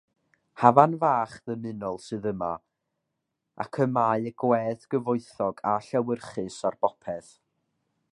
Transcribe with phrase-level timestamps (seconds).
[0.59, 2.49] Hafan fach ddymunol sydd yma,
[3.65, 7.31] ac y mae gwedd gyfoethog a llewyrchus ar bopeth.